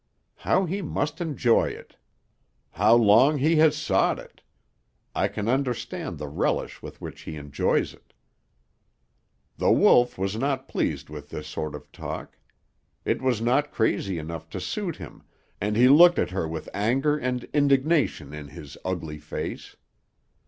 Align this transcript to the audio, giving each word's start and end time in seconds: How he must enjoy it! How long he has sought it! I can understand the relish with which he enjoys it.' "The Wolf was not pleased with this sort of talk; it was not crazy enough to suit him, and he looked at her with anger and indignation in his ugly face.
How 0.37 0.65
he 0.65 0.81
must 0.81 1.21
enjoy 1.21 1.65
it! 1.67 1.95
How 2.71 2.95
long 2.95 3.37
he 3.37 3.57
has 3.57 3.77
sought 3.77 4.17
it! 4.17 4.41
I 5.13 5.27
can 5.27 5.47
understand 5.47 6.17
the 6.17 6.27
relish 6.27 6.81
with 6.81 6.99
which 6.99 7.21
he 7.21 7.35
enjoys 7.35 7.93
it.' 7.93 8.11
"The 9.57 9.71
Wolf 9.71 10.17
was 10.17 10.35
not 10.35 10.67
pleased 10.67 11.11
with 11.11 11.29
this 11.29 11.45
sort 11.45 11.75
of 11.75 11.91
talk; 11.91 12.39
it 13.05 13.21
was 13.21 13.41
not 13.41 13.69
crazy 13.71 14.17
enough 14.17 14.49
to 14.49 14.59
suit 14.59 14.95
him, 14.95 15.21
and 15.61 15.75
he 15.75 15.87
looked 15.87 16.17
at 16.17 16.31
her 16.31 16.47
with 16.47 16.67
anger 16.73 17.15
and 17.15 17.43
indignation 17.53 18.33
in 18.33 18.47
his 18.47 18.77
ugly 18.83 19.19
face. 19.19 19.75